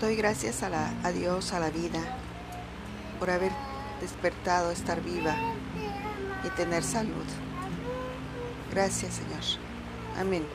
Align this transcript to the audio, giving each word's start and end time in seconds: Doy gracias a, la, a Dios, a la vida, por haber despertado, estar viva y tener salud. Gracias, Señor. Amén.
Doy 0.00 0.16
gracias 0.16 0.62
a, 0.62 0.70
la, 0.70 0.94
a 1.02 1.12
Dios, 1.12 1.52
a 1.52 1.60
la 1.60 1.68
vida, 1.68 2.00
por 3.18 3.30
haber 3.30 3.52
despertado, 4.00 4.70
estar 4.70 5.02
viva 5.02 5.36
y 6.42 6.48
tener 6.56 6.82
salud. 6.82 7.26
Gracias, 8.70 9.14
Señor. 9.14 9.42
Amén. 10.18 10.46